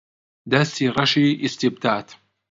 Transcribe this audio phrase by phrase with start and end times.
[0.51, 2.07] دەستی ڕەشی ئیستیبداد